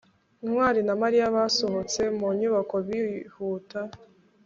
ntwali 0.45 0.81
na 0.87 0.93
mariya 1.01 1.33
basohotse 1.35 2.01
mu 2.19 2.27
nyubako 2.39 2.75
bihuta 2.87 3.79